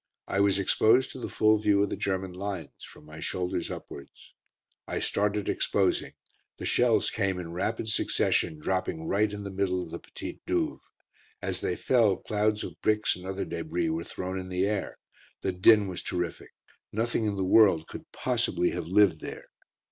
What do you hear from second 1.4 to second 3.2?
view of the German lines, from my